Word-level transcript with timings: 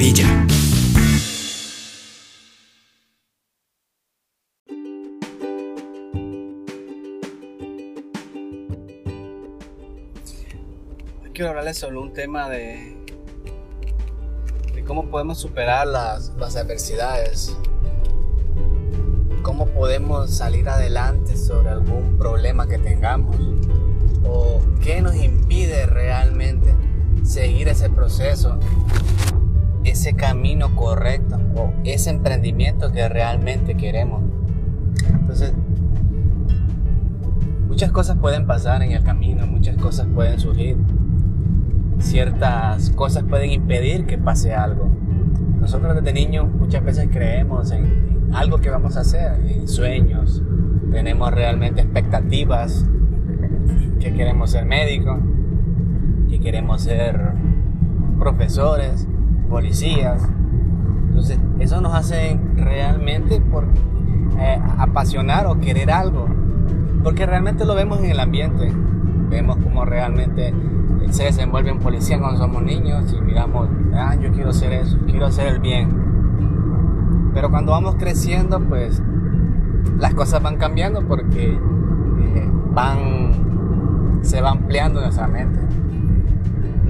maravilla. 0.00 0.46
quiero 11.32 11.50
hablarles 11.50 11.78
sobre 11.78 11.96
un 11.96 12.12
tema 12.12 12.50
de, 12.50 12.96
de 14.74 14.84
cómo 14.84 15.10
podemos 15.10 15.38
superar 15.38 15.86
las, 15.86 16.34
las 16.36 16.56
adversidades, 16.56 17.56
cómo 19.42 19.66
podemos 19.66 20.30
salir 20.30 20.68
adelante 20.68 21.38
sobre 21.38 21.70
algún 21.70 22.18
problema 22.18 22.66
que 22.66 22.78
tengamos. 22.78 23.36
O 24.24 24.60
qué 24.82 25.00
nos 25.00 25.14
impide 25.16 25.86
realmente 25.86 26.74
seguir 27.22 27.68
ese 27.68 27.88
proceso, 27.88 28.58
ese 30.00 30.14
camino 30.14 30.74
correcto 30.74 31.38
o 31.56 31.74
ese 31.84 32.08
emprendimiento 32.08 32.90
que 32.90 33.06
realmente 33.06 33.74
queremos. 33.74 34.22
Entonces, 35.12 35.52
muchas 37.68 37.92
cosas 37.92 38.16
pueden 38.16 38.46
pasar 38.46 38.82
en 38.82 38.92
el 38.92 39.02
camino, 39.02 39.46
muchas 39.46 39.76
cosas 39.76 40.06
pueden 40.14 40.40
surgir 40.40 40.78
ciertas 41.98 42.88
cosas 42.90 43.24
pueden 43.24 43.50
impedir 43.50 44.06
que 44.06 44.16
pase 44.16 44.54
algo. 44.54 44.90
Nosotros 45.60 45.94
desde 45.96 46.14
niños 46.14 46.50
muchas 46.50 46.82
veces 46.82 47.10
creemos 47.12 47.70
en, 47.70 48.30
algo 48.32 48.56
que 48.56 48.70
vamos 48.70 48.96
a 48.96 49.00
hacer, 49.00 49.38
en 49.46 49.68
sueños, 49.68 50.42
tenemos 50.90 51.30
realmente 51.30 51.82
expectativas, 51.82 52.86
que 54.00 54.14
queremos 54.14 54.52
ser 54.52 54.64
médicos, 54.64 55.18
que 56.30 56.40
queremos 56.40 56.80
ser 56.80 57.32
profesores, 58.18 59.06
policías. 59.50 60.22
Entonces, 61.08 61.38
eso 61.58 61.80
nos 61.82 61.92
hace 61.92 62.38
realmente 62.56 63.42
eh, 64.38 64.62
apasionar 64.78 65.46
o 65.46 65.60
querer 65.60 65.90
algo, 65.90 66.26
porque 67.02 67.26
realmente 67.26 67.66
lo 67.66 67.74
vemos 67.74 67.98
en 67.98 68.10
el 68.12 68.20
ambiente, 68.20 68.72
vemos 69.28 69.56
como 69.56 69.84
realmente 69.84 70.54
se 71.10 71.24
desenvuelve 71.24 71.72
un 71.72 71.80
policía 71.80 72.18
cuando 72.20 72.38
somos 72.38 72.62
niños 72.62 73.12
y 73.12 73.20
miramos, 73.20 73.68
ah, 73.94 74.14
yo 74.14 74.30
quiero 74.32 74.50
hacer 74.50 74.72
eso, 74.72 74.96
quiero 75.06 75.26
hacer 75.26 75.48
el 75.48 75.58
bien. 75.58 75.90
Pero 77.34 77.50
cuando 77.50 77.72
vamos 77.72 77.96
creciendo, 77.96 78.60
pues 78.60 79.02
las 79.98 80.14
cosas 80.14 80.42
van 80.42 80.56
cambiando 80.56 81.02
porque 81.02 81.52
eh, 81.52 82.50
van, 82.72 84.20
se 84.22 84.40
va 84.40 84.50
ampliando 84.50 85.00
nuestra 85.00 85.26
mente. 85.26 85.60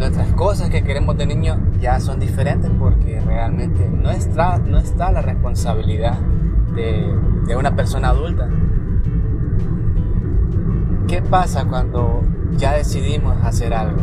Nuestras 0.00 0.32
cosas 0.32 0.70
que 0.70 0.82
queremos 0.82 1.18
de 1.18 1.26
niño 1.26 1.58
ya 1.78 2.00
son 2.00 2.18
diferentes 2.20 2.70
porque 2.78 3.20
realmente 3.20 3.86
no 3.86 4.10
está, 4.10 4.56
no 4.56 4.78
está 4.78 5.12
la 5.12 5.20
responsabilidad 5.20 6.18
de, 6.74 7.14
de 7.46 7.54
una 7.54 7.76
persona 7.76 8.08
adulta. 8.08 8.48
¿Qué 11.06 11.20
pasa 11.20 11.66
cuando 11.66 12.22
ya 12.56 12.72
decidimos 12.72 13.36
hacer 13.44 13.74
algo, 13.74 14.00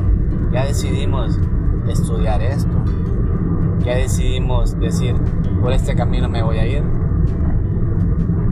ya 0.52 0.66
decidimos 0.66 1.40
estudiar 1.90 2.44
esto, 2.44 2.78
ya 3.80 3.96
decidimos 3.96 4.80
decir, 4.80 5.16
por 5.64 5.74
este 5.74 5.96
camino 5.96 6.30
me 6.30 6.44
voy 6.44 6.60
a 6.60 6.68
ir, 6.68 6.84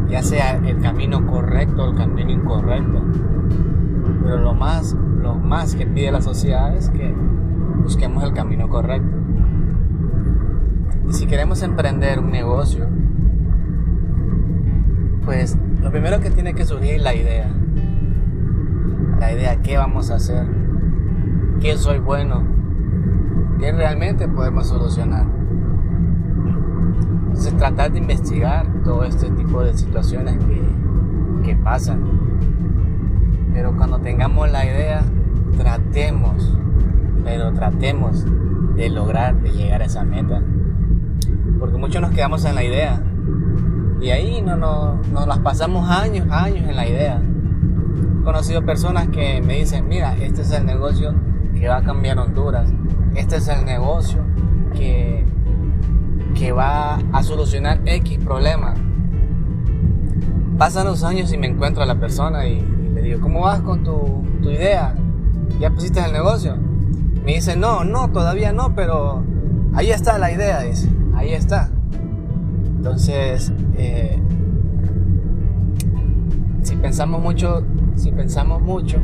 ya 0.10 0.24
sea 0.24 0.56
el 0.66 0.80
camino 0.80 1.28
correcto 1.28 1.84
o 1.84 1.92
el 1.92 1.96
camino 1.96 2.32
incorrecto. 2.32 3.04
Pero 4.26 4.40
lo 4.40 4.54
más, 4.54 4.94
lo 4.94 5.36
más 5.36 5.76
que 5.76 5.86
pide 5.86 6.12
la 6.12 6.22
sociedad 6.22 6.76
es 6.76 6.90
que 6.90 7.16
busquemos 7.82 8.22
el 8.26 8.34
camino 8.34 8.68
correcto. 8.68 9.16
Y 11.08 11.14
si 11.14 11.28
queremos 11.28 11.64
emprender 11.64 12.20
un 12.20 12.32
negocio, 12.32 12.88
pues 15.24 15.58
lo 15.82 15.90
primero 15.90 16.20
que 16.20 16.32
tiene 16.32 16.54
que 16.54 16.66
surgir 16.66 16.96
es 16.96 17.02
la 17.02 17.16
idea 17.16 17.56
la 19.20 19.32
idea 19.32 19.62
qué 19.62 19.78
vamos 19.78 20.12
a 20.12 20.16
hacer, 20.16 20.46
qué 21.60 21.78
soy 21.78 22.00
bueno, 22.00 22.44
qué 23.60 23.72
realmente 23.72 24.28
podemos 24.28 24.68
solucionar. 24.68 25.26
Entonces 27.28 27.56
tratar 27.58 27.92
de 27.92 28.00
investigar 28.00 28.68
todo 28.84 29.04
este 29.04 29.30
tipo 29.32 29.64
de 29.64 29.78
situaciones 29.78 30.38
que, 30.46 30.62
que 31.44 31.56
pasan. 31.56 32.35
Pero 33.56 33.76
cuando 33.76 33.98
tengamos 34.00 34.52
la 34.52 34.66
idea, 34.66 35.02
tratemos, 35.58 36.56
pero 37.24 37.54
tratemos 37.54 38.26
de 38.76 38.90
lograr, 38.90 39.42
de 39.42 39.50
llegar 39.50 39.82
a 39.82 39.86
esa 39.86 40.04
meta. 40.04 40.44
Porque 41.58 41.78
muchos 41.78 42.02
nos 42.02 42.12
quedamos 42.12 42.44
en 42.46 42.54
la 42.54 42.64
idea. 42.64 43.02
Y 44.02 44.10
ahí 44.10 44.42
no, 44.44 44.58
no, 44.58 45.02
nos 45.12 45.26
las 45.26 45.40
pasamos 45.40 45.90
años, 45.90 46.28
años 46.30 46.70
en 46.70 46.76
la 46.76 46.86
idea 46.86 47.22
conocido 48.26 48.66
personas 48.66 49.08
que 49.10 49.40
me 49.42 49.60
dicen, 49.60 49.88
mira, 49.88 50.18
este 50.18 50.42
es 50.42 50.52
el 50.52 50.66
negocio 50.66 51.14
que 51.54 51.68
va 51.70 51.78
a 51.78 51.84
cambiar 51.84 52.18
Honduras, 52.18 52.74
este 53.14 53.38
es 53.38 53.48
el 53.48 53.64
negocio 53.64 54.24
que, 54.76 55.24
que 56.34 56.52
va 56.52 56.96
a 57.14 57.24
solucionar 57.24 57.80
X 57.86 58.18
problema. 58.18 58.74
Pasan 60.58 60.88
los 60.88 61.04
años 61.04 61.32
y 61.32 61.38
me 61.38 61.48
encuentro 61.48 61.84
a 61.84 61.86
la 61.86 61.96
persona 62.00 62.48
y, 62.48 62.66
¿cómo 63.22 63.42
vas 63.42 63.62
con 63.62 63.84
tu, 63.84 64.24
idea? 64.44 64.96
¿Ya 65.60 65.72
pusiste 65.72 66.00
el 66.04 66.12
negocio? 66.12 66.56
Me 67.26 67.34
dice, 67.34 67.56
no, 67.56 67.84
no, 67.84 68.12
todavía 68.12 68.52
no, 68.52 68.76
pero 68.76 69.24
ahí 69.74 69.90
está 69.90 70.18
la 70.18 70.32
idea, 70.32 70.62
dice, 70.62 70.90
ahí 71.16 71.34
está. 71.34 71.70
Entonces, 72.78 73.52
eh, 73.78 74.20
si 76.62 76.76
pensamos 76.76 77.22
mucho 77.22 77.64
si 77.96 78.12
pensamos 78.12 78.62
mucho, 78.62 78.98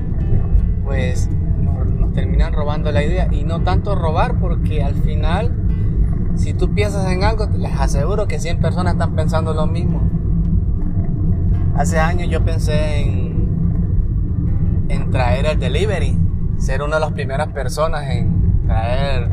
pues 0.83 1.29
nos, 1.61 2.13
terminan 2.13 2.53
robando 2.53 2.91
la 2.91 3.03
idea. 3.03 3.27
Y 3.31 3.43
no 3.43 3.61
tanto 3.61 3.95
robar, 3.95 4.39
porque 4.39 4.83
al 4.83 4.95
final, 4.95 5.51
si 6.35 6.53
tú 6.53 6.73
piensas 6.73 7.09
en 7.11 7.23
algo, 7.23 7.47
les 7.57 7.71
aseguro 7.79 8.27
que 8.27 8.39
100 8.39 8.59
personas 8.59 8.93
están 8.93 9.15
pensando 9.15 9.53
lo 9.53 9.65
mismo. 9.67 10.01
Hace 11.75 11.99
años 11.99 12.29
yo 12.29 12.43
pensé 12.43 13.01
en, 13.01 13.20
en 14.91 15.09
traer 15.09 15.45
el 15.45 15.57
delivery, 15.57 16.17
ser 16.57 16.81
una 16.81 16.97
de 16.97 16.99
las 16.99 17.13
primeras 17.13 17.47
personas 17.49 18.09
en 18.09 18.65
traer, 18.67 19.31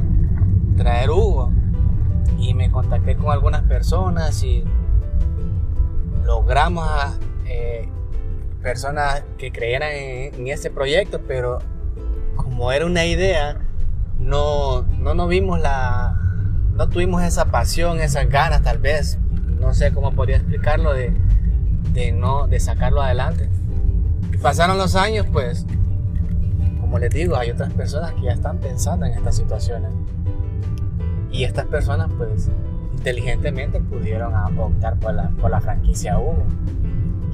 traer 0.76 1.10
Hugo. 1.10 1.52
Y 2.38 2.54
me 2.54 2.70
contacté 2.70 3.16
con 3.16 3.32
algunas 3.32 3.62
personas 3.62 4.42
y 4.44 4.62
logramos 6.24 6.86
eh, 7.46 7.88
personas 8.62 9.24
que 9.36 9.50
creyeran 9.50 9.90
en, 9.92 10.46
ese 10.46 10.70
proyecto, 10.70 11.20
pero 11.26 11.58
como 12.36 12.70
era 12.70 12.86
una 12.86 13.04
idea, 13.04 13.58
no, 14.20 14.82
no 14.82 15.26
vimos 15.26 15.60
la, 15.60 16.16
no 16.74 16.88
tuvimos 16.88 17.24
esa 17.24 17.46
pasión, 17.46 17.98
esas 18.00 18.28
ganas 18.28 18.62
tal 18.62 18.78
vez, 18.78 19.18
no 19.58 19.74
sé 19.74 19.92
cómo 19.92 20.12
podría 20.12 20.36
explicarlo, 20.36 20.92
de, 20.92 21.12
de 21.92 22.12
no, 22.12 22.46
de 22.46 22.60
sacarlo 22.60 23.02
adelante. 23.02 23.50
Pasaron 24.42 24.78
los 24.78 24.94
años, 24.94 25.26
pues, 25.32 25.66
como 26.80 26.98
les 26.98 27.10
digo, 27.10 27.36
hay 27.36 27.50
otras 27.50 27.72
personas 27.72 28.12
que 28.12 28.22
ya 28.22 28.32
están 28.32 28.58
pensando 28.58 29.06
en 29.06 29.12
estas 29.12 29.36
situaciones. 29.36 29.90
Y 31.30 31.44
estas 31.44 31.66
personas, 31.66 32.08
pues, 32.16 32.50
inteligentemente 32.92 33.80
pudieron 33.80 34.34
optar 34.58 34.96
por 34.98 35.14
la, 35.14 35.28
por 35.30 35.50
la 35.50 35.60
franquicia 35.60 36.18
Hugo. 36.18 36.44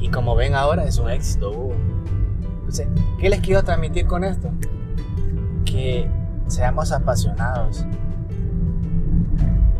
Y 0.00 0.08
como 0.08 0.34
ven 0.34 0.54
ahora 0.54 0.84
es 0.84 0.98
un 0.98 1.10
éxito. 1.10 1.70
Entonces, 2.56 2.88
¿qué 3.20 3.28
les 3.28 3.40
quiero 3.40 3.62
transmitir 3.62 4.06
con 4.06 4.24
esto? 4.24 4.50
Que 5.64 6.08
seamos 6.48 6.92
apasionados. 6.92 7.86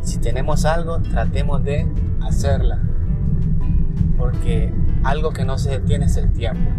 Si 0.02 0.19
tenemos 0.19 0.64
algo, 0.64 1.00
tratemos 1.00 1.64
de 1.64 1.87
hacerla. 2.22 2.78
Porque 4.16 4.72
algo 5.02 5.32
que 5.32 5.44
no 5.44 5.58
se 5.58 5.70
detiene 5.70 6.06
es 6.06 6.16
el 6.16 6.32
tiempo. 6.32 6.70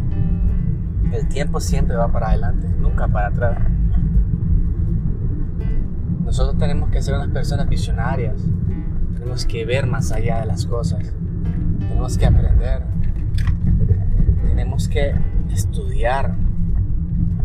El 1.15 1.27
tiempo 1.27 1.59
siempre 1.59 1.95
va 1.95 2.11
para 2.11 2.29
adelante, 2.29 2.67
nunca 2.77 3.07
para 3.07 3.27
atrás. 3.27 3.57
Nosotros 6.23 6.57
tenemos 6.57 6.89
que 6.89 7.01
ser 7.01 7.15
unas 7.15 7.29
personas 7.29 7.69
visionarias. 7.69 8.41
Tenemos 9.13 9.45
que 9.45 9.65
ver 9.65 9.87
más 9.87 10.11
allá 10.11 10.39
de 10.39 10.45
las 10.45 10.65
cosas. 10.65 11.13
Tenemos 11.79 12.17
que 12.17 12.25
aprender 12.25 12.95
tenemos 14.55 14.87
que 14.87 15.13
estudiar, 15.53 16.35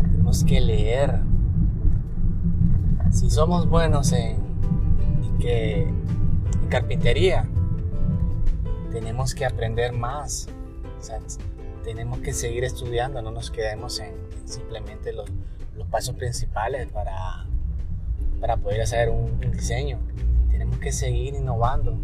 tenemos 0.01 0.43
que 0.43 0.61
leer. 0.61 1.21
Si 3.09 3.29
somos 3.29 3.67
buenos 3.67 4.11
en, 4.13 4.37
carpintería, 6.69 7.49
tenemos 8.91 9.35
que 9.35 9.45
aprender 9.45 9.91
más. 9.93 10.47
Tenemos 11.83 12.19
que 12.19 12.33
seguir 12.33 12.63
estudiando, 12.63 13.21
no 13.21 13.31
nos 13.31 13.51
quedemos 13.51 13.99
en, 13.99 14.13
simplemente 14.45 15.13
los, 15.13 15.29
pasos 15.89 16.15
principales 16.15 16.89
para, 16.91 17.45
para 18.39 18.55
poder 18.55 18.81
hacer 18.81 19.09
un, 19.09 19.39
diseño. 19.51 19.99
Tenemos 20.49 20.77
que 20.77 20.91
seguir 20.91 21.33
innovando. 21.33 21.97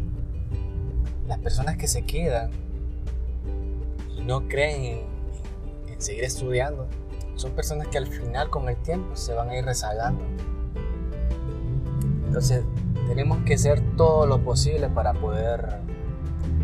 Las 1.28 1.38
personas 1.38 1.78
que 1.78 1.88
se 1.88 2.02
quedan 2.02 2.52
y 4.18 4.22
no 4.22 4.48
creen 4.48 5.06
en, 5.88 6.02
seguir 6.02 6.26
estudiando 6.26 6.88
son 7.36 7.52
personas 7.52 7.88
que 7.88 7.98
al 7.98 8.08
final 8.08 8.50
con 8.50 8.68
el 8.68 8.76
tiempo 8.78 9.16
se 9.16 9.34
van 9.34 9.50
a 9.50 9.58
ir 9.58 9.64
rezagando. 9.64 10.26
Entonces 12.26 12.64
tenemos 13.08 13.38
que 13.46 13.54
hacer 13.54 13.82
todo 13.96 14.26
lo 14.26 14.44
posible 14.44 14.90
para 14.90 15.14
poder 15.14 15.80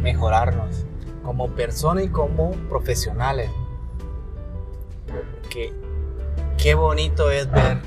mejorarnos 0.01 0.85
como 1.23 1.49
personas 1.49 2.05
y 2.05 2.09
como 2.09 2.51
profesionales. 2.69 3.49
Que 5.49 5.73
qué 6.57 6.75
bonito 6.75 7.29
es 7.29 7.49
ver 7.51 7.79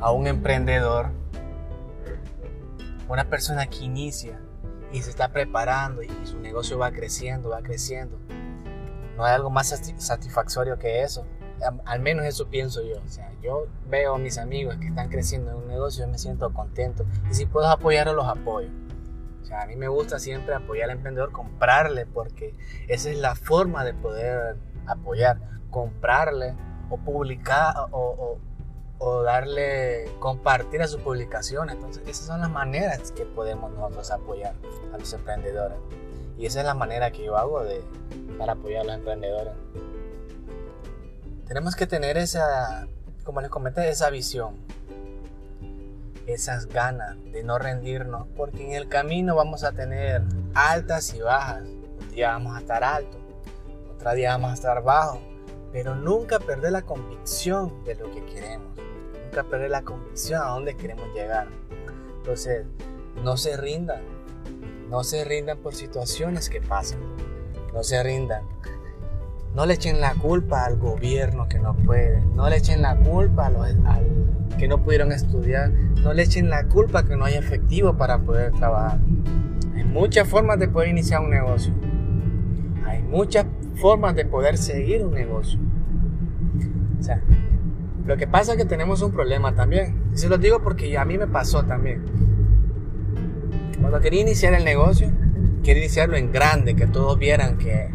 a 0.00 0.12
un 0.12 0.26
emprendedor, 0.26 1.10
una 3.08 3.24
persona 3.24 3.66
que 3.66 3.84
inicia 3.84 4.38
y 4.92 5.02
se 5.02 5.10
está 5.10 5.28
preparando 5.28 6.02
y 6.02 6.10
su 6.24 6.38
negocio 6.38 6.78
va 6.78 6.92
creciendo, 6.92 7.50
va 7.50 7.62
creciendo. 7.62 8.18
No 9.16 9.24
hay 9.24 9.34
algo 9.34 9.50
más 9.50 9.68
satisfactorio 9.98 10.78
que 10.78 11.02
eso. 11.02 11.24
Al 11.84 12.00
menos 12.00 12.26
eso 12.26 12.48
pienso 12.48 12.82
yo. 12.82 12.96
O 13.04 13.08
sea, 13.08 13.32
yo 13.42 13.66
veo 13.88 14.14
a 14.14 14.18
mis 14.18 14.38
amigos 14.38 14.76
que 14.76 14.88
están 14.88 15.08
creciendo 15.08 15.50
en 15.52 15.56
un 15.58 15.68
negocio 15.68 16.04
y 16.04 16.10
me 16.10 16.18
siento 16.18 16.52
contento. 16.52 17.04
Y 17.30 17.34
si 17.34 17.46
puedo 17.46 17.68
apoyarlos, 17.68 18.16
los 18.16 18.26
apoyo. 18.26 18.68
O 19.42 19.44
sea, 19.44 19.62
a 19.62 19.66
mí 19.66 19.76
me 19.76 19.88
gusta 19.88 20.18
siempre 20.18 20.54
apoyar 20.54 20.90
al 20.90 20.96
emprendedor, 20.96 21.32
comprarle, 21.32 22.06
porque 22.06 22.54
esa 22.88 23.10
es 23.10 23.18
la 23.18 23.34
forma 23.34 23.84
de 23.84 23.92
poder 23.92 24.56
apoyar. 24.86 25.38
Comprarle 25.70 26.54
o 26.90 26.98
publicar 26.98 27.74
o, 27.90 28.38
darle, 29.24 30.04
compartir 30.20 30.80
a 30.82 30.86
sus 30.86 31.00
publicaciones. 31.00 31.74
Entonces, 31.74 32.02
esas 32.06 32.26
son 32.26 32.40
las 32.40 32.50
maneras 32.50 33.10
que 33.10 33.24
podemos 33.24 33.72
nosotros 33.72 34.10
apoyar 34.12 34.54
a 34.94 34.98
los 34.98 35.12
emprendedores. 35.12 35.78
Y 36.38 36.46
esa 36.46 36.60
es 36.60 36.66
la 36.66 36.74
manera 36.74 37.10
que 37.10 37.24
yo 37.24 37.36
hago 37.36 37.64
de, 37.64 37.82
para 38.38 38.52
apoyar 38.52 38.82
a 38.82 38.84
los 38.84 38.94
emprendedores. 38.96 39.54
Tenemos 41.46 41.74
que 41.74 41.86
tener 41.86 42.16
esa, 42.16 42.86
como 43.24 43.40
les 43.40 43.50
comenté, 43.50 43.88
esa 43.88 44.08
visión, 44.10 44.56
esas 46.26 46.66
ganas 46.66 47.16
de 47.32 47.42
no 47.42 47.58
rendirnos, 47.58 48.26
porque 48.36 48.64
en 48.64 48.72
el 48.72 48.88
camino 48.88 49.36
vamos 49.36 49.64
a 49.64 49.72
tener 49.72 50.22
altas 50.54 51.14
y 51.14 51.20
bajas. 51.20 51.62
Un 51.64 52.10
día 52.10 52.32
vamos 52.32 52.56
a 52.56 52.60
estar 52.60 52.84
altos, 52.84 53.20
otro 53.94 54.12
día 54.14 54.30
vamos 54.30 54.50
a 54.50 54.54
estar 54.54 54.82
bajos, 54.82 55.20
pero 55.72 55.94
nunca 55.94 56.38
perder 56.38 56.72
la 56.72 56.82
convicción 56.82 57.84
de 57.84 57.94
lo 57.94 58.10
que 58.10 58.24
queremos, 58.26 58.76
nunca 59.24 59.44
perder 59.44 59.70
la 59.70 59.82
convicción 59.82 60.42
a 60.42 60.46
dónde 60.46 60.76
queremos 60.76 61.06
llegar. 61.14 61.48
Entonces, 62.18 62.66
no 63.22 63.36
se 63.36 63.56
rindan, 63.56 64.02
no 64.88 65.04
se 65.04 65.24
rindan 65.24 65.58
por 65.58 65.74
situaciones 65.74 66.48
que 66.48 66.60
pasan, 66.60 67.00
no 67.72 67.82
se 67.82 68.02
rindan. 68.02 68.44
No 69.54 69.66
le 69.66 69.74
echen 69.74 70.00
la 70.00 70.14
culpa 70.14 70.64
al 70.64 70.78
gobierno 70.78 71.46
que 71.46 71.58
no 71.58 71.74
puede, 71.74 72.22
no 72.34 72.48
le 72.48 72.56
echen 72.56 72.80
la 72.80 72.96
culpa 72.96 73.46
a 73.46 73.50
los 73.50 73.66
que 74.58 74.66
no 74.66 74.82
pudieron 74.82 75.12
estudiar, 75.12 75.70
no 75.70 76.14
le 76.14 76.22
echen 76.22 76.48
la 76.48 76.64
culpa 76.64 77.02
que 77.04 77.16
no 77.16 77.26
hay 77.26 77.34
efectivo 77.34 77.96
para 77.96 78.18
poder 78.18 78.52
trabajar. 78.52 78.98
Hay 79.74 79.84
muchas 79.84 80.26
formas 80.26 80.58
de 80.58 80.68
poder 80.68 80.88
iniciar 80.88 81.20
un 81.20 81.30
negocio. 81.30 81.74
Hay 82.86 83.02
muchas 83.02 83.44
formas 83.74 84.14
de 84.14 84.24
poder 84.24 84.56
seguir 84.56 85.04
un 85.04 85.12
negocio. 85.12 85.60
O 86.98 87.02
sea, 87.02 87.20
lo 88.06 88.16
que 88.16 88.26
pasa 88.26 88.52
es 88.52 88.58
que 88.58 88.64
tenemos 88.64 89.02
un 89.02 89.12
problema 89.12 89.54
también. 89.54 90.02
Y 90.14 90.16
se 90.16 90.30
lo 90.30 90.38
digo 90.38 90.62
porque 90.62 90.96
a 90.96 91.04
mí 91.04 91.18
me 91.18 91.26
pasó 91.26 91.64
también. 91.64 92.02
Cuando 93.80 94.00
quería 94.00 94.22
iniciar 94.22 94.54
el 94.54 94.64
negocio, 94.64 95.10
quería 95.62 95.82
iniciarlo 95.82 96.16
en 96.16 96.32
grande, 96.32 96.74
que 96.74 96.86
todos 96.86 97.18
vieran 97.18 97.58
que 97.58 97.90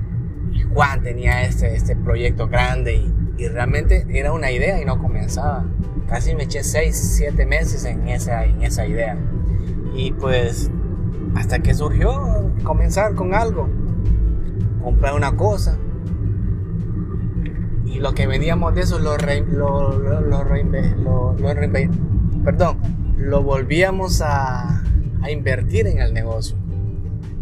Juan 0.74 1.02
tenía 1.02 1.44
este, 1.44 1.76
este 1.76 1.96
proyecto 1.96 2.48
grande 2.48 2.96
y, 2.96 3.14
y 3.38 3.48
realmente 3.48 4.06
era 4.10 4.34
una 4.34 4.52
idea 4.52 4.82
y 4.82 4.86
no 4.86 5.00
comenzaba. 5.00 5.66
Casi 6.08 6.36
me 6.36 6.44
eché 6.44 6.64
6, 6.64 6.96
7 7.18 7.46
meses 7.46 7.86
en 7.86 8.08
esa, 8.08 8.46
en 8.46 8.62
esa 8.62 8.86
idea. 8.86 9.18
Y 9.96 10.12
pues 10.14 10.72
hasta 11.36 11.60
que 11.60 11.74
surgió 11.74 12.52
comenzar 12.64 13.14
con 13.16 13.34
algo 13.34 13.70
comprar 14.82 15.16
una 15.16 15.36
cosa 15.36 15.78
y 17.86 18.00
lo 18.00 18.14
que 18.14 18.28
vendíamos 18.28 18.76
de 18.76 18.82
eso 18.82 19.00
lo, 19.00 19.18
lo, 19.18 19.98
lo, 19.98 20.46
perdón, 22.44 22.78
lo 23.18 23.44
volvíamos 23.44 24.22
a, 24.22 24.84
a, 25.22 25.32
invertir 25.32 25.88
en 25.88 26.00
el 26.00 26.14
negocio. 26.14 26.56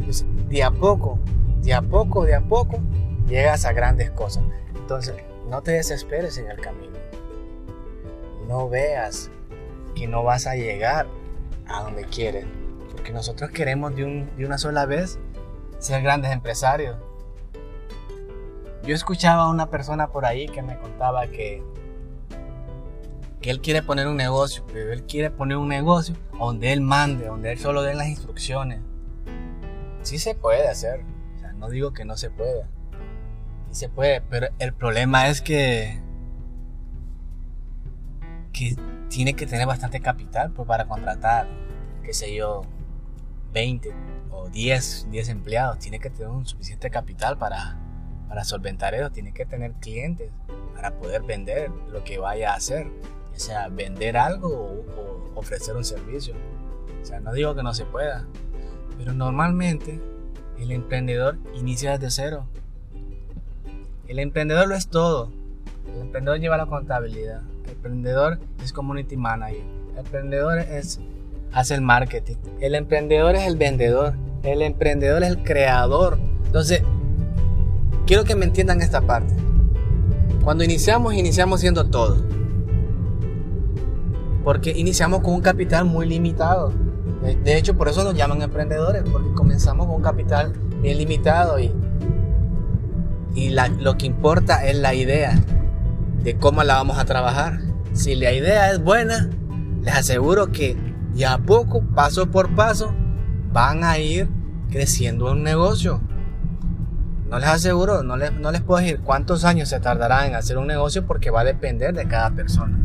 Pues, 0.04 0.25
de 0.50 0.63
a 0.63 0.72
poco, 0.72 1.19
de 1.62 1.74
a 1.74 1.81
poco, 1.81 2.24
de 2.25 2.36
a 2.36 2.42
poco, 2.42 2.80
llegas 3.27 3.66
a 3.66 3.74
grandes 3.74 4.12
cosas. 4.12 4.44
Entonces, 4.75 5.16
no 5.50 5.62
te 5.62 5.72
desesperes 5.72 6.38
en 6.38 6.50
el 6.50 6.60
camino. 6.60 6.98
No 8.48 8.69
veas 8.69 9.30
que 9.95 10.07
no 10.07 10.24
vas 10.24 10.48
a 10.48 10.56
llegar 10.56 11.07
a 11.68 11.83
donde 11.83 12.06
quieres. 12.06 12.45
Porque 12.92 13.12
nosotros 13.12 13.51
queremos 13.51 13.95
de, 13.95 14.06
un, 14.06 14.36
de 14.38 14.45
una 14.45 14.57
sola 14.57 14.86
vez 14.86 15.19
ser 15.80 16.01
grandes 16.01 16.31
empresarios 16.31 16.95
yo 18.86 18.94
escuchaba 18.94 19.44
a 19.44 19.50
una 19.50 19.69
persona 19.69 20.12
por 20.12 20.25
ahí 20.25 20.48
que 20.48 20.62
me 20.62 20.77
contaba 20.77 21.25
que, 21.27 21.63
que 23.42 23.50
él 23.50 23.60
quiere 23.60 23.81
poner 23.81 24.07
un 24.07 24.16
negocio, 24.16 24.63
pero 24.72 24.94
él 24.94 25.04
quiere 25.04 25.31
poner 25.31 25.57
un 25.57 25.68
negocio 25.68 26.16
donde 26.38 26.72
él 26.72 26.81
mande, 26.81 27.25
donde 27.25 27.54
él 27.54 27.60
solo 27.60 27.81
dé 27.81 27.95
las 27.95 28.07
instrucciones. 28.07 28.81
Sí 30.04 30.19
se 30.19 30.36
puede 30.36 30.68
hacer, 30.68 31.04
no 31.57 31.69
digo 31.69 31.94
que 31.94 32.06
no 32.06 32.16
se 32.16 32.30
pueda. 32.30 32.69
Se 33.75 33.89
puede, 33.89 34.22
pero 34.22 34.48
el 34.57 34.74
problema 34.74 35.27
es 35.27 35.42
que 35.42 36.00
que 38.54 38.74
tiene 39.10 39.33
que 39.33 39.45
tener 39.45 39.68
bastante 39.68 40.00
capital 40.00 40.51
pues, 40.51 40.66
para 40.66 40.86
contratar, 40.86 41.45
qué 42.01 42.13
sé 42.13 42.33
yo, 42.33 42.62
20 43.51 43.94
o 44.31 44.48
10, 44.48 45.07
10 45.12 45.27
empleados. 45.27 45.80
Tiene 45.80 46.00
que 46.00 46.10
tener 46.10 46.30
un 46.30 46.46
suficiente 46.46 46.89
capital 46.89 47.38
para, 47.38 47.77
para 48.29 48.46
solventar 48.46 48.96
eso 48.96 49.12
tiene 49.12 49.34
que 49.34 49.46
tener 49.46 49.74
clientes 49.74 50.32
para 50.74 50.98
poder 50.98 51.24
vender 51.24 51.70
lo 51.91 52.01
que 52.05 52.17
vaya 52.17 52.53
a 52.53 52.55
hacer, 52.55 52.88
o 52.88 53.38
sea, 53.38 53.67
vender 53.67 54.15
algo 54.15 54.48
o, 54.48 55.32
ofrecer 55.36 55.75
un 55.75 55.84
servicio. 55.84 56.34
O 57.01 57.05
sea, 57.05 57.20
no 57.20 57.34
digo 57.34 57.53
que 57.53 57.62
no 57.62 57.74
se 57.74 57.84
pueda, 57.84 58.25
pero 58.98 59.13
normalmente 59.13 60.00
el 60.58 60.72
emprendedor 60.72 61.39
inicia 61.55 61.98
desde 61.98 62.10
cero. 62.10 62.48
El 64.08 64.20
emprendedor 64.20 64.68
lo 64.68 64.76
es 64.76 64.88
todo. 64.88 65.32
El 65.94 66.02
emprendedor 66.02 66.40
lleva 66.40 66.58
la 66.58 66.66
contabilidad. 66.66 67.42
El 67.66 67.72
emprendedor 67.72 68.40
es 68.64 68.74
community 68.74 69.18
manager. 69.18 69.64
El 69.94 70.00
emprendedor 70.00 70.60
es, 70.60 71.00
hace 71.52 71.76
el 71.76 71.82
marketing. 71.82 72.36
El 72.60 72.76
emprendedor 72.76 73.36
es 73.36 73.48
el 73.48 73.58
vendedor. 73.58 74.16
El 74.44 74.62
emprendedor 74.62 75.24
es 75.24 75.30
el 75.30 75.44
creador. 75.44 76.20
Entonces, 76.46 76.84
Quiero 78.06 78.24
que 78.24 78.36
me 78.36 78.46
entiendan 78.46 78.82
esta 78.84 79.02
parte. 79.02 79.34
Cuando 80.44 80.64
iniciamos, 80.64 81.16
iniciamos 81.16 81.60
siendo 81.60 81.88
todo. 81.88 82.24
Porque 84.44 84.72
iniciamos 84.78 85.22
con 85.22 85.34
un 85.34 85.42
capital 85.42 85.86
muy 85.86 86.08
limitado. 86.08 86.72
De 87.44 87.58
hecho, 87.58 87.76
por 87.76 87.88
eso 87.88 88.04
nos 88.04 88.14
llaman 88.14 88.44
emprendedores, 88.44 89.02
porque 89.12 89.34
comenzamos 89.34 89.88
con 89.88 89.96
un 89.96 90.02
capital 90.04 90.54
bien 90.84 91.00
limitado 91.00 91.60
y, 91.60 91.74
y 93.36 93.50
lo 93.50 93.98
que 93.98 94.06
importa 94.06 94.65
es 94.65 94.77
la 94.77 94.94
idea 94.94 95.38
de 96.24 96.38
cómo 96.38 96.63
la 96.63 96.75
vamos 96.75 96.98
a 96.98 97.06
trabajar. 97.06 97.60
Si 97.94 98.15
la 98.15 98.32
idea 98.32 98.72
es 98.72 98.82
buena, 98.82 99.30
les 99.84 99.94
aseguro 99.94 100.51
que 100.51 100.77
ya 101.13 101.34
a 101.34 101.38
poco, 101.38 101.82
paso 101.82 102.32
por 102.32 102.56
paso, 102.56 102.94
van 103.51 103.84
a 103.84 104.00
ir 104.00 104.30
creciendo 104.72 105.32
un 105.32 105.44
negocio. 105.44 106.01
No 107.30 107.39
les 107.39 107.50
aseguro, 107.50 108.04
no 108.04 108.18
les, 108.18 108.32
no 108.34 108.51
les 108.51 108.62
puedo 108.62 108.82
decir 108.82 109.00
cuántos 109.00 109.46
años 109.46 109.70
se 109.70 109.80
tardará 109.80 110.27
en 110.27 110.36
hacer 110.36 110.58
un 110.58 110.68
negocio 110.68 111.06
porque 111.06 111.30
va 111.30 111.42
a 111.42 111.44
depender 111.44 111.94
de 111.94 112.08
cada 112.08 112.32
persona. 112.32 112.80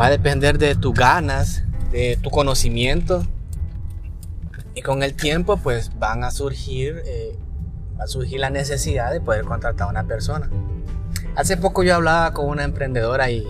Va 0.00 0.06
a 0.06 0.10
depender 0.10 0.58
de 0.58 0.74
tus 0.74 0.94
ganas, 0.94 1.64
de 1.90 2.18
tu 2.20 2.30
conocimiento. 2.30 3.24
Y 4.74 4.82
con 4.82 5.02
el 5.02 5.14
tiempo 5.14 5.58
pues 5.58 5.90
van 5.98 6.24
a 6.24 6.30
surgir, 6.30 7.02
eh, 7.06 7.38
a 8.02 8.06
surgir 8.06 8.40
la 8.40 8.50
necesidad 8.50 9.12
de 9.12 9.20
poder 9.20 9.44
contratar 9.44 9.88
a 9.88 9.90
una 9.90 10.04
persona. 10.04 10.50
Hace 11.36 11.56
poco 11.56 11.82
yo 11.82 11.94
hablaba 11.94 12.32
con 12.34 12.48
una 12.48 12.64
emprendedora 12.64 13.30
y 13.30 13.46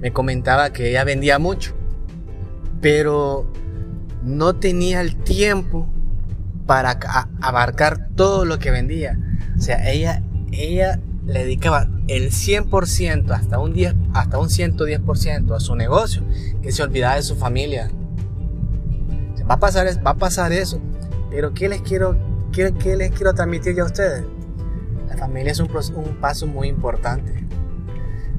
me 0.00 0.12
comentaba 0.12 0.72
que 0.72 0.90
ella 0.90 1.04
vendía 1.04 1.38
mucho, 1.38 1.74
pero 2.80 3.46
no 4.22 4.54
tenía 4.54 5.00
el 5.00 5.16
tiempo 5.16 5.88
para 6.66 6.98
abarcar 7.40 8.08
todo 8.16 8.44
lo 8.44 8.58
que 8.58 8.70
vendía. 8.70 9.18
O 9.56 9.60
sea, 9.60 9.90
ella, 9.90 10.22
ella 10.50 11.00
le 11.26 11.40
dedicaba 11.40 11.88
el 12.08 12.30
100% 12.30 13.30
hasta 13.30 13.58
un 13.58 13.72
10, 13.72 13.94
hasta 14.14 14.38
un 14.38 14.48
110% 14.48 15.54
a 15.54 15.60
su 15.60 15.76
negocio, 15.76 16.22
que 16.62 16.72
se 16.72 16.82
olvidaba 16.82 17.16
de 17.16 17.22
su 17.22 17.36
familia. 17.36 17.90
va 19.48 19.54
a 19.54 19.60
pasar, 19.60 19.86
va 20.04 20.12
a 20.12 20.16
pasar 20.16 20.52
eso. 20.52 20.80
Pero 21.30 21.54
¿qué 21.54 21.68
les 21.68 21.82
quiero, 21.82 22.16
qué, 22.52 22.96
les 22.96 23.10
quiero 23.10 23.32
transmitir 23.34 23.74
ya 23.74 23.82
a 23.82 23.86
ustedes? 23.86 24.24
La 25.08 25.16
familia 25.16 25.52
es 25.52 25.60
un, 25.60 25.68
paso 26.20 26.46
muy 26.46 26.68
importante. 26.68 27.44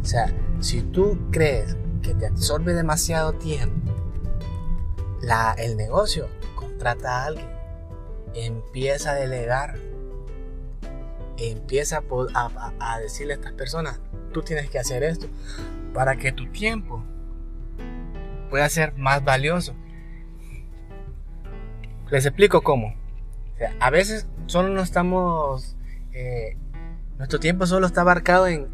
O 0.02 0.06
sea, 0.06 0.32
si 0.60 0.82
tú 0.82 1.18
crees 1.32 1.76
que 2.02 2.14
te 2.14 2.28
absorbe 2.28 2.74
demasiado 2.74 3.34
tiempo 3.34 3.92
el 5.58 5.78
negocio, 5.78 6.28
contrata 6.56 7.24
a 7.24 7.26
alguien, 7.28 7.48
empieza 8.34 9.12
a 9.12 9.16
delegar, 9.16 9.76
empieza 11.38 12.04
a, 12.34 12.74
a, 12.80 13.00
decirle 13.00 13.34
a 13.34 13.36
estas 13.38 13.54
personas, 13.54 14.02
tú 14.34 14.42
tienes 14.42 14.70
que 14.70 14.80
hacer 14.80 15.04
esto, 15.04 15.28
para 15.94 16.18
que 16.18 16.34
tu 16.34 16.52
tiempo 16.52 17.04
pueda 18.50 18.68
ser 18.68 18.94
más 18.98 19.24
valioso. 19.24 19.74
Les 22.12 22.26
explico 22.26 22.62
cómo. 22.62 23.03
A 23.80 23.90
veces 23.90 24.28
solo 24.48 24.70
no 24.70 24.82
estamos, 24.82 25.76
eh, 26.12 26.58
nuestro 27.18 27.40
tiempo 27.40 27.66
solo 27.66 27.88
está 27.88 28.02
abarcado 28.02 28.48
en, 28.48 28.68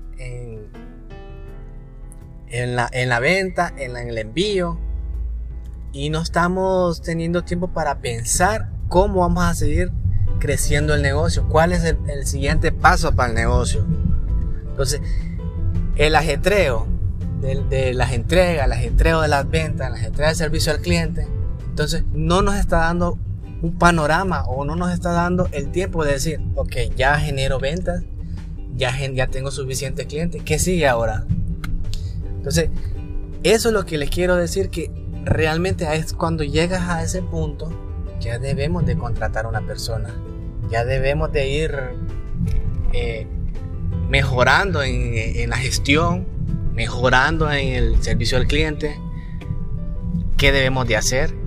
en, 2.48 2.75
la, 2.75 2.89
en 2.91 3.09
la 3.09 3.19
venta, 3.19 3.74
en, 3.77 3.95
en 3.98 4.09
el 4.09 4.17
envío, 4.17 4.79
y 5.91 6.09
no 6.09 6.21
estamos 6.21 7.01
teniendo 7.01 7.43
tiempo 7.43 7.69
para 7.69 8.00
pensar 8.00 8.69
cómo 8.88 9.21
vamos 9.21 9.43
a 9.43 9.53
seguir 9.53 9.91
creciendo 10.39 10.95
el 10.95 11.01
negocio, 11.01 11.48
cuál 11.48 11.71
es 11.71 11.83
el, 11.83 12.25
siguiente 12.25 12.71
paso 12.71 13.13
para 13.15 13.29
el 13.29 13.36
negocio. 13.36 13.86
Entonces, 14.69 15.01
el 15.95 16.15
ajetreo 16.15 16.88
de, 17.41 17.93
las 17.93 18.13
entregas, 18.13 18.65
el 18.65 18.71
ajetreo 18.71 19.21
de 19.21 19.27
las 19.27 19.50
ventas, 19.50 19.88
el 19.88 19.95
ajetreo 19.95 20.27
del 20.27 20.36
servicio 20.36 20.71
al 20.71 20.79
cliente, 20.79 21.27
entonces 21.67 22.03
no 22.13 22.41
nos 22.41 22.55
está 22.55 22.79
dando 22.79 23.17
un 23.61 23.77
panorama 23.77 24.43
o 24.45 24.65
no 24.65 24.75
nos 24.75 24.91
está 24.91 25.11
dando 25.11 25.49
el 25.51 25.71
tiempo 25.71 26.05
de 26.05 26.13
decir, 26.13 26.39
ok, 26.55 26.75
ya 26.95 27.19
genero 27.19 27.59
ventas, 27.59 28.03
ya, 28.75 28.95
ya 28.97 29.27
tengo 29.27 29.51
suficiente 29.51 30.05
cliente, 30.05 30.39
¿qué 30.39 30.59
sigue 30.59 30.87
ahora? 30.87 31.25
Entonces, 32.37 32.69
eso 33.43 33.69
es 33.69 33.73
lo 33.73 33.85
que 33.85 33.97
les 33.97 34.09
quiero 34.09 34.35
decir, 34.35 34.69
que 34.69 34.91
realmente 35.25 35.85
es 35.95 36.13
cuando 36.13 36.43
llegas 36.43 36.89
a 36.89 37.03
ese 37.03 37.21
punto, 37.21 37.69
ya 38.19 38.39
debemos 38.39 38.85
de 38.85 38.97
contratar 38.97 39.45
a 39.45 39.49
una 39.49 39.61
persona, 39.61 40.13
ya 40.69 40.85
debemos 40.85 41.31
de 41.31 41.49
ir 41.49 41.75
eh, 42.93 43.27
mejorando 44.09 44.81
en, 44.83 45.49
la 45.49 45.57
gestión, 45.57 46.25
mejorando 46.73 47.51
en 47.51 47.67
el 47.69 48.03
servicio 48.03 48.37
al 48.37 48.47
cliente, 48.47 48.99
qué 50.37 50.51
debemos 50.51 50.87
de 50.87 50.97
hacer. 50.97 51.38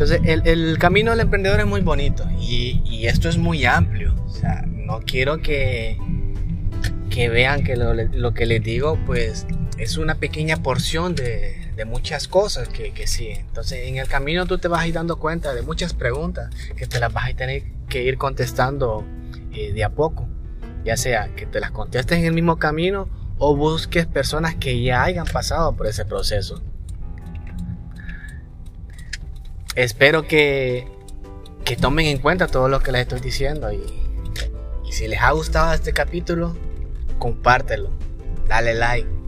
Entonces, 0.00 0.22
el, 0.46 0.78
camino 0.78 1.10
del 1.10 1.20
emprendedor 1.20 1.60
es 1.60 1.66
muy 1.66 1.82
bonito 1.82 2.26
y, 2.40 3.04
esto 3.06 3.28
es 3.28 3.36
muy 3.36 3.66
amplio. 3.66 4.14
O 4.24 4.30
sea, 4.30 4.64
no 4.66 5.00
quiero 5.00 5.42
que, 5.42 5.98
vean 7.14 7.62
que 7.62 7.76
lo, 7.76 8.32
que 8.32 8.46
les 8.46 8.62
digo, 8.62 8.98
pues 9.04 9.46
es 9.76 9.98
una 9.98 10.14
pequeña 10.14 10.56
porción 10.56 11.14
de, 11.14 11.70
de 11.76 11.84
muchas 11.84 12.28
cosas 12.28 12.68
que, 12.68 12.92
que 12.92 13.06
sí. 13.06 13.28
Entonces 13.28 13.86
en 13.88 13.98
el 13.98 14.08
camino 14.08 14.46
tú 14.46 14.56
te 14.56 14.68
vas 14.68 14.80
a 14.80 14.86
ir 14.86 14.94
dando 14.94 15.18
cuenta 15.18 15.52
de 15.52 15.60
muchas 15.60 15.92
preguntas 15.92 16.48
que 16.76 16.86
te 16.86 16.98
las 16.98 17.12
vas 17.12 17.28
a 17.28 17.36
tener 17.36 17.64
que 17.90 18.02
ir 18.02 18.16
contestando 18.16 19.04
eh, 19.52 19.74
de 19.74 19.84
a 19.84 19.90
poco. 19.90 20.26
Ya 20.82 20.96
sea 20.96 21.28
que 21.36 21.44
te 21.44 21.60
las 21.60 21.72
contestes 21.72 22.16
en 22.16 22.24
el 22.24 22.32
mismo 22.32 22.58
camino 22.58 23.06
o 23.36 23.54
busques 23.54 24.06
personas 24.06 24.54
que 24.54 24.82
ya 24.82 25.02
hayan 25.02 25.26
pasado 25.26 25.76
por 25.76 25.86
ese 25.86 26.06
proceso. 26.06 26.62
Espero 29.74 30.26
que, 30.26 30.86
que 31.64 31.76
tomen 31.76 32.06
en 32.06 32.18
cuenta 32.18 32.46
todo 32.46 32.68
lo 32.68 32.80
que 32.80 32.92
les 32.92 33.02
estoy 33.02 33.20
diciendo 33.20 33.72
y, 33.72 33.82
y 34.86 34.92
si 34.92 35.08
les 35.08 35.20
ha 35.20 35.30
gustado 35.30 35.72
este 35.72 35.92
capítulo, 35.92 36.56
compártelo, 37.18 37.90
dale 38.48 38.74
like 38.74 39.20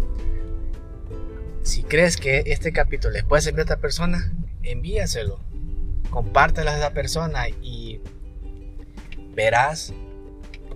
si 1.63 1.85
crees 1.85 2.17
que 2.17 2.43
este 2.47 2.73
capítulo 2.73 3.15
les 3.15 3.25
puede 3.25 3.43
servir 3.43 3.61
a 3.61 3.63
otra 3.65 3.77
persona, 3.77 4.33
envíaselo. 4.63 5.39
Compártelo 6.11 6.71
a 6.71 6.77
esa 6.77 6.91
persona 6.91 7.49
y 7.49 8.01
verás 9.35 9.95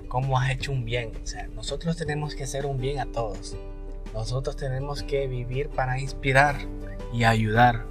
cómo 0.08 0.38
has 0.38 0.50
hecho 0.50 0.72
un 0.72 0.84
bien. 0.84 1.12
O 1.22 1.26
sea, 1.26 1.48
nosotros 1.48 1.96
tenemos 1.96 2.34
que 2.34 2.44
hacer 2.44 2.66
un 2.66 2.80
bien 2.80 3.00
a 3.00 3.06
todos. 3.06 3.56
Nosotros 4.14 4.56
tenemos 4.56 5.02
que 5.02 5.26
vivir 5.26 5.68
para 5.68 5.98
inspirar 5.98 6.56
y 7.12 7.24
ayudar. 7.24 7.84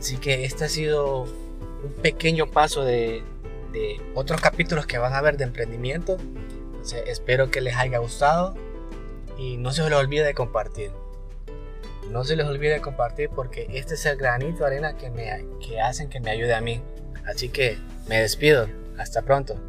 Así 0.00 0.16
que 0.16 0.46
este 0.46 0.64
ha 0.64 0.68
sido 0.70 1.24
un 1.24 1.92
pequeño 2.00 2.50
paso 2.50 2.84
de, 2.84 3.22
de 3.70 4.00
otros 4.14 4.40
capítulos 4.40 4.86
que 4.86 4.96
van 4.96 5.12
a 5.12 5.20
ver 5.20 5.36
de 5.36 5.44
emprendimiento. 5.44 6.16
Espero 7.06 7.50
que 7.50 7.60
les 7.60 7.76
haya 7.76 7.98
gustado 7.98 8.54
y 9.36 9.58
no 9.58 9.72
se 9.72 9.82
les 9.82 9.92
olvide 9.92 10.24
de 10.24 10.32
compartir. 10.32 10.90
No 12.10 12.24
se 12.24 12.34
les 12.34 12.46
olvide 12.46 12.80
compartir 12.80 13.28
porque 13.28 13.68
este 13.74 13.92
es 13.92 14.06
el 14.06 14.16
granito 14.16 14.60
de 14.60 14.66
arena 14.68 14.96
que, 14.96 15.10
me, 15.10 15.44
que 15.60 15.82
hacen 15.82 16.08
que 16.08 16.18
me 16.18 16.30
ayude 16.30 16.54
a 16.54 16.62
mí. 16.62 16.80
Así 17.26 17.50
que 17.50 17.76
me 18.08 18.22
despido. 18.22 18.68
Hasta 18.96 19.20
pronto. 19.20 19.60